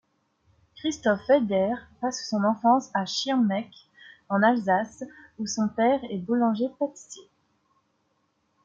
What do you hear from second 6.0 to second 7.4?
est boulanger-pâtissier.